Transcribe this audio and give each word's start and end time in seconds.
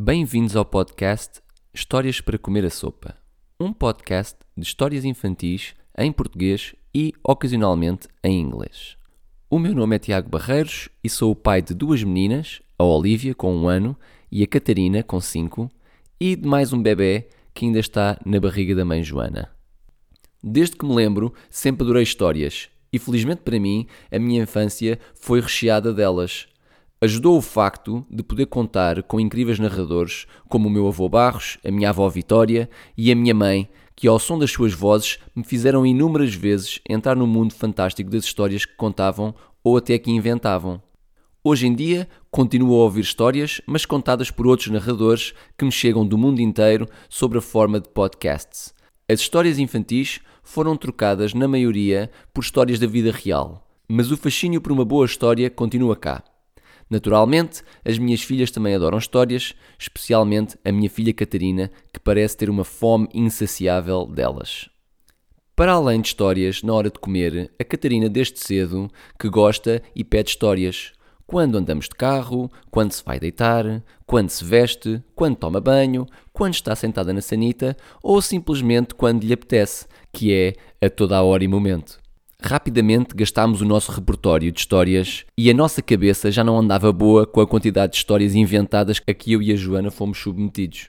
Bem-vindos 0.00 0.54
ao 0.54 0.64
podcast 0.64 1.42
Histórias 1.74 2.20
para 2.20 2.38
Comer 2.38 2.64
a 2.64 2.70
Sopa, 2.70 3.16
um 3.58 3.72
podcast 3.72 4.36
de 4.56 4.64
histórias 4.64 5.04
infantis 5.04 5.74
em 5.98 6.12
português 6.12 6.72
e, 6.94 7.12
ocasionalmente, 7.20 8.06
em 8.22 8.40
inglês. 8.40 8.96
O 9.50 9.58
meu 9.58 9.74
nome 9.74 9.96
é 9.96 9.98
Tiago 9.98 10.30
Barreiros 10.30 10.88
e 11.02 11.10
sou 11.10 11.32
o 11.32 11.36
pai 11.36 11.60
de 11.60 11.74
duas 11.74 12.04
meninas, 12.04 12.62
a 12.78 12.84
Olivia, 12.84 13.34
com 13.34 13.52
um 13.52 13.66
ano, 13.66 13.98
e 14.30 14.44
a 14.44 14.46
Catarina, 14.46 15.02
com 15.02 15.20
cinco, 15.20 15.68
e 16.20 16.36
de 16.36 16.46
mais 16.46 16.72
um 16.72 16.80
bebê 16.80 17.26
que 17.52 17.66
ainda 17.66 17.80
está 17.80 18.20
na 18.24 18.38
barriga 18.38 18.76
da 18.76 18.84
mãe 18.84 19.02
Joana. 19.02 19.50
Desde 20.40 20.76
que 20.76 20.86
me 20.86 20.94
lembro, 20.94 21.34
sempre 21.50 21.82
adorei 21.82 22.04
histórias 22.04 22.70
e, 22.92 23.00
felizmente 23.00 23.42
para 23.42 23.58
mim, 23.58 23.88
a 24.12 24.18
minha 24.20 24.44
infância 24.44 24.96
foi 25.16 25.40
recheada 25.40 25.92
delas. 25.92 26.46
Ajudou 27.00 27.38
o 27.38 27.40
facto 27.40 28.04
de 28.10 28.24
poder 28.24 28.46
contar 28.46 29.04
com 29.04 29.20
incríveis 29.20 29.60
narradores 29.60 30.26
como 30.48 30.66
o 30.66 30.70
meu 30.70 30.88
avô 30.88 31.08
Barros, 31.08 31.56
a 31.64 31.70
minha 31.70 31.90
avó 31.90 32.08
Vitória 32.08 32.68
e 32.96 33.12
a 33.12 33.14
minha 33.14 33.32
mãe, 33.32 33.68
que 33.94 34.08
ao 34.08 34.18
som 34.18 34.36
das 34.36 34.50
suas 34.50 34.72
vozes 34.72 35.20
me 35.32 35.44
fizeram 35.44 35.86
inúmeras 35.86 36.34
vezes 36.34 36.80
entrar 36.88 37.14
no 37.14 37.24
mundo 37.24 37.54
fantástico 37.54 38.10
das 38.10 38.24
histórias 38.24 38.64
que 38.64 38.74
contavam 38.74 39.32
ou 39.62 39.76
até 39.76 39.96
que 39.96 40.10
inventavam. 40.10 40.82
Hoje 41.44 41.68
em 41.68 41.74
dia, 41.74 42.08
continuo 42.32 42.74
a 42.74 42.82
ouvir 42.82 43.02
histórias, 43.02 43.60
mas 43.64 43.86
contadas 43.86 44.32
por 44.32 44.48
outros 44.48 44.68
narradores 44.68 45.34
que 45.56 45.64
me 45.64 45.70
chegam 45.70 46.04
do 46.04 46.18
mundo 46.18 46.40
inteiro 46.40 46.88
sob 47.08 47.38
a 47.38 47.40
forma 47.40 47.78
de 47.78 47.88
podcasts. 47.88 48.74
As 49.08 49.20
histórias 49.20 49.60
infantis 49.60 50.18
foram 50.42 50.76
trocadas, 50.76 51.32
na 51.32 51.46
maioria, 51.46 52.10
por 52.34 52.42
histórias 52.42 52.80
da 52.80 52.88
vida 52.88 53.12
real, 53.12 53.64
mas 53.88 54.10
o 54.10 54.16
fascínio 54.16 54.60
por 54.60 54.72
uma 54.72 54.84
boa 54.84 55.06
história 55.06 55.48
continua 55.48 55.94
cá. 55.94 56.24
Naturalmente, 56.90 57.62
as 57.84 57.98
minhas 57.98 58.22
filhas 58.22 58.50
também 58.50 58.74
adoram 58.74 58.98
histórias, 58.98 59.54
especialmente 59.78 60.56
a 60.64 60.72
minha 60.72 60.88
filha 60.88 61.12
Catarina, 61.12 61.70
que 61.92 62.00
parece 62.00 62.36
ter 62.36 62.48
uma 62.48 62.64
fome 62.64 63.08
insaciável 63.12 64.06
delas. 64.06 64.70
Para 65.54 65.72
além 65.72 66.00
de 66.00 66.08
histórias 66.08 66.62
na 66.62 66.72
hora 66.72 66.88
de 66.88 66.98
comer, 66.98 67.50
a 67.58 67.64
Catarina 67.64 68.08
desde 68.08 68.38
cedo 68.38 68.88
que 69.18 69.28
gosta 69.28 69.82
e 69.94 70.04
pede 70.04 70.30
histórias. 70.30 70.92
Quando 71.26 71.58
andamos 71.58 71.86
de 71.86 71.96
carro, 71.96 72.50
quando 72.70 72.92
se 72.92 73.04
vai 73.04 73.20
deitar, 73.20 73.82
quando 74.06 74.30
se 74.30 74.42
veste, 74.44 75.02
quando 75.14 75.36
toma 75.36 75.60
banho, 75.60 76.06
quando 76.32 76.54
está 76.54 76.74
sentada 76.74 77.12
na 77.12 77.20
sanita 77.20 77.76
ou 78.02 78.22
simplesmente 78.22 78.94
quando 78.94 79.24
lhe 79.24 79.32
apetece, 79.32 79.86
que 80.10 80.32
é 80.32 80.54
a 80.80 80.88
toda 80.88 81.18
a 81.18 81.22
hora 81.22 81.44
e 81.44 81.48
momento. 81.48 81.98
Rapidamente 82.40 83.16
gastámos 83.16 83.60
o 83.60 83.64
nosso 83.64 83.90
repertório 83.90 84.52
de 84.52 84.60
histórias 84.60 85.24
e 85.36 85.50
a 85.50 85.54
nossa 85.54 85.82
cabeça 85.82 86.30
já 86.30 86.44
não 86.44 86.56
andava 86.56 86.92
boa 86.92 87.26
com 87.26 87.40
a 87.40 87.46
quantidade 87.46 87.92
de 87.92 87.98
histórias 87.98 88.34
inventadas 88.34 89.02
a 89.08 89.12
que 89.12 89.32
eu 89.32 89.42
e 89.42 89.52
a 89.52 89.56
Joana 89.56 89.90
fomos 89.90 90.18
submetidos. 90.18 90.88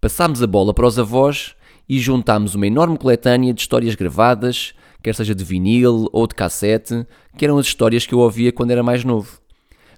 Passámos 0.00 0.40
a 0.42 0.46
bola 0.46 0.72
para 0.72 0.86
os 0.86 0.96
avós 0.96 1.56
e 1.88 1.98
juntámos 1.98 2.54
uma 2.54 2.68
enorme 2.68 2.96
coletânea 2.96 3.52
de 3.52 3.60
histórias 3.60 3.96
gravadas, 3.96 4.74
quer 5.02 5.12
seja 5.12 5.34
de 5.34 5.44
vinil 5.44 6.08
ou 6.12 6.24
de 6.26 6.36
cassete, 6.36 7.04
que 7.36 7.44
eram 7.44 7.58
as 7.58 7.66
histórias 7.66 8.06
que 8.06 8.14
eu 8.14 8.20
ouvia 8.20 8.52
quando 8.52 8.70
era 8.70 8.82
mais 8.82 9.02
novo. 9.02 9.40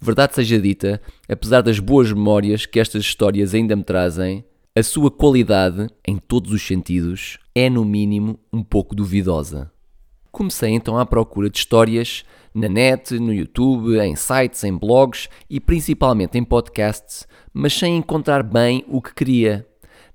Verdade 0.00 0.34
seja 0.34 0.60
dita, 0.60 1.00
apesar 1.26 1.62
das 1.62 1.78
boas 1.78 2.12
memórias 2.12 2.66
que 2.66 2.78
estas 2.78 3.02
histórias 3.02 3.54
ainda 3.54 3.74
me 3.74 3.84
trazem, 3.84 4.44
a 4.76 4.82
sua 4.82 5.10
qualidade, 5.10 5.88
em 6.06 6.18
todos 6.18 6.52
os 6.52 6.66
sentidos, 6.66 7.38
é 7.54 7.70
no 7.70 7.86
mínimo 7.86 8.38
um 8.52 8.62
pouco 8.62 8.94
duvidosa. 8.94 9.73
Comecei 10.34 10.70
então 10.70 10.98
à 10.98 11.06
procura 11.06 11.48
de 11.48 11.58
histórias 11.58 12.24
na 12.52 12.68
net, 12.68 13.16
no 13.20 13.32
YouTube, 13.32 14.00
em 14.00 14.16
sites, 14.16 14.64
em 14.64 14.76
blogs 14.76 15.28
e 15.48 15.60
principalmente 15.60 16.36
em 16.36 16.42
podcasts, 16.42 17.24
mas 17.52 17.72
sem 17.72 17.96
encontrar 17.96 18.42
bem 18.42 18.84
o 18.88 19.00
que 19.00 19.14
queria. 19.14 19.64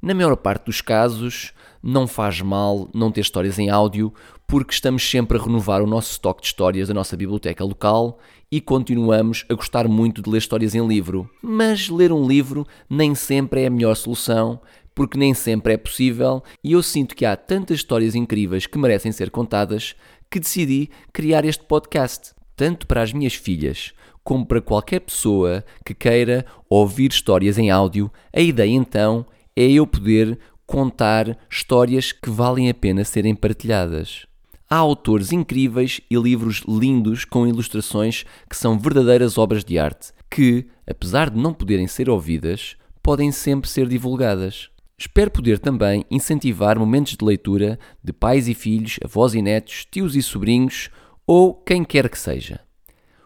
Na 0.02 0.14
maior 0.14 0.36
parte 0.36 0.66
dos 0.66 0.82
casos, 0.82 1.54
não 1.82 2.06
faz 2.06 2.42
mal 2.42 2.90
não 2.94 3.14
ter 3.14 3.22
histórias 3.22 3.58
em 3.58 3.70
áudio, 3.70 4.14
porque 4.46 4.74
estamos 4.74 5.10
sempre 5.10 5.38
a 5.38 5.42
renovar 5.42 5.82
o 5.82 5.88
nosso 5.88 6.12
estoque 6.12 6.42
de 6.42 6.48
histórias 6.48 6.90
da 6.90 6.94
nossa 6.94 7.16
biblioteca 7.16 7.64
local 7.64 8.20
e 8.52 8.60
continuamos 8.60 9.46
a 9.48 9.54
gostar 9.54 9.88
muito 9.88 10.22
de 10.22 10.30
ler 10.30 10.40
histórias 10.40 10.76
em 10.76 10.86
livro. 10.86 11.30
Mas 11.42 11.88
ler 11.88 12.12
um 12.12 12.28
livro 12.28 12.68
nem 12.90 13.16
sempre 13.16 13.62
é 13.62 13.68
a 13.68 13.70
melhor 13.70 13.96
solução, 13.96 14.60
porque 15.00 15.18
nem 15.18 15.34
sempre 15.34 15.72
é 15.72 15.78
possível, 15.78 16.44
e 16.62 16.74
eu 16.74 16.84
sinto 16.84 17.16
que 17.16 17.26
há 17.26 17.34
tantas 17.38 17.78
histórias 17.78 18.16
incríveis 18.16 18.68
que 18.68 18.78
merecem 18.78 19.14
ser 19.14 19.32
contadas 19.32 19.96
que 20.30 20.40
decidi 20.40 20.90
criar 21.12 21.46
este 21.46 21.64
podcast, 21.64 22.34
tanto 22.56 22.86
para 22.86 23.02
as 23.02 23.14
minhas 23.14 23.34
filhas 23.34 23.94
como 24.24 24.46
para 24.46 24.62
qualquer 24.62 25.00
pessoa 25.00 25.64
que 25.84 25.94
queira 25.94 26.46
ouvir 26.70 27.12
histórias 27.12 27.58
em 27.58 27.72
áudio. 27.72 28.12
A 28.32 28.40
ideia 28.40 28.72
então 28.72 29.26
é 29.56 29.64
eu 29.72 29.88
poder 29.88 30.38
contar 30.68 31.36
histórias 31.50 32.12
que 32.12 32.30
valem 32.30 32.70
a 32.70 32.74
pena 32.76 33.04
serem 33.04 33.34
partilhadas. 33.34 34.28
Há 34.70 34.76
autores 34.76 35.32
incríveis 35.32 36.00
e 36.12 36.16
livros 36.16 36.62
lindos 36.68 37.26
com 37.26 37.48
ilustrações 37.48 38.24
que 38.48 38.56
são 38.56 38.78
verdadeiras 38.78 39.36
obras 39.36 39.66
de 39.66 39.80
arte, 39.80 40.12
que, 40.30 40.68
apesar 40.86 41.32
de 41.32 41.40
não 41.40 41.56
poderem 41.56 41.88
ser 41.88 42.08
ouvidas, 42.08 42.76
podem 43.02 43.32
sempre 43.32 43.68
ser 43.68 43.88
divulgadas. 43.88 44.70
Espero 45.00 45.32
poder 45.32 45.60
também 45.60 46.06
incentivar 46.12 46.78
momentos 46.78 47.16
de 47.16 47.24
leitura 47.24 47.80
de 48.04 48.12
pais 48.12 48.50
e 48.50 48.54
filhos, 48.54 49.00
avós 49.02 49.34
e 49.34 49.42
netos, 49.42 49.86
tios 49.90 50.14
e 50.14 50.22
sobrinhos 50.22 50.90
ou 51.26 51.54
quem 51.54 51.86
quer 51.86 52.10
que 52.10 52.20
seja. 52.20 52.60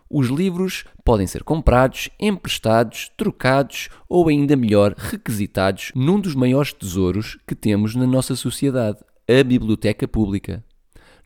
Os 0.08 0.28
livros 0.28 0.86
podem 1.04 1.26
ser 1.26 1.44
comprados, 1.44 2.12
emprestados, 2.20 3.10
trocados 3.18 3.90
ou 4.08 4.30
ainda 4.30 4.56
melhor, 4.56 4.94
requisitados 4.96 5.92
num 5.96 6.20
dos 6.20 6.36
maiores 6.36 6.72
tesouros 6.72 7.40
que 7.48 7.56
temos 7.56 7.96
na 7.96 8.06
nossa 8.06 8.36
sociedade, 8.36 9.00
a 9.28 9.44
biblioteca 9.44 10.08
pública. 10.08 10.64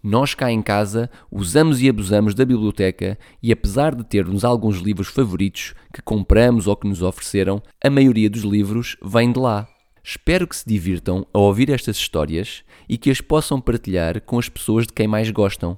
Nós 0.02 0.34
cá 0.34 0.50
em 0.50 0.62
casa 0.62 1.10
usamos 1.30 1.82
e 1.82 1.90
abusamos 1.90 2.34
da 2.34 2.46
biblioteca 2.46 3.20
e 3.44 3.52
apesar 3.52 3.94
de 3.94 4.06
termos 4.06 4.46
alguns 4.46 4.78
livros 4.78 5.10
favoritos 5.10 5.74
que 5.94 6.02
compramos 6.02 6.68
ou 6.68 6.78
que 6.78 6.88
nos 6.88 7.02
ofereceram, 7.02 7.62
a 7.84 7.90
maioria 7.90 8.30
dos 8.30 8.44
livros 8.44 8.96
vem 9.04 9.34
de 9.34 9.40
lá. 9.40 9.68
Espero 10.10 10.48
que 10.48 10.56
se 10.56 10.64
divirtam 10.66 11.28
a 11.34 11.40
ouvir 11.40 11.70
estas 11.70 11.98
histórias 11.98 12.64
e 12.88 12.98
que 12.98 13.12
as 13.12 13.20
possam 13.20 13.60
partilhar 13.60 14.22
com 14.22 14.40
as 14.40 14.48
pessoas 14.48 14.88
de 14.88 14.94
quem 14.94 15.06
mais 15.06 15.30
gostam, 15.32 15.78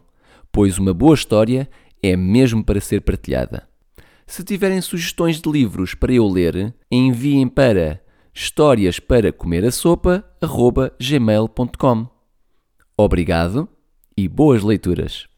pois 0.51 0.78
uma 0.78 0.94
boa 0.94 1.16
história 1.16 1.67
é 2.03 2.16
mesmo 2.16 2.63
para 2.63 2.79
ser 2.79 3.01
partilhada. 3.01 3.68
Se 4.28 4.44
tiverem 4.44 4.81
sugestões 4.81 5.41
de 5.41 5.51
livros 5.51 5.95
para 5.95 6.13
eu 6.13 6.28
ler, 6.28 6.75
enviem 6.91 7.47
para 7.47 8.00
histórias 8.31 9.00
para 9.00 9.34
comer 9.34 9.66
a 9.66 9.72
sopa@gmail.com. 9.72 12.07
Obrigado 12.95 13.68
e 14.16 14.28
boas 14.28 14.62
leituras. 14.62 15.28